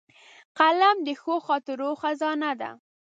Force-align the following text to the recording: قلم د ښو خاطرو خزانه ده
قلم 0.57 0.97
د 1.07 1.09
ښو 1.21 1.35
خاطرو 1.47 1.89
خزانه 2.01 2.51
ده 2.61 2.71